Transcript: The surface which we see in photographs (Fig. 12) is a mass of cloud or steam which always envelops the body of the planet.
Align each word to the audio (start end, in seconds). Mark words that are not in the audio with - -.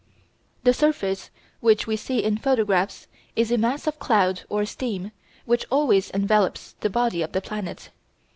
The 0.63 0.73
surface 0.73 1.29
which 1.59 1.85
we 1.85 1.95
see 1.95 2.23
in 2.23 2.35
photographs 2.39 3.01
(Fig. 3.01 3.11
12) 3.33 3.33
is 3.35 3.51
a 3.51 3.57
mass 3.59 3.85
of 3.85 3.99
cloud 3.99 4.41
or 4.49 4.65
steam 4.65 5.11
which 5.45 5.67
always 5.69 6.09
envelops 6.09 6.73
the 6.79 6.89
body 6.89 7.21
of 7.21 7.33
the 7.33 7.41
planet. 7.41 7.91